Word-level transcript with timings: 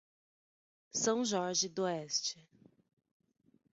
São 0.91 1.23
Jorge 1.23 1.69
d'Oeste 1.69 2.49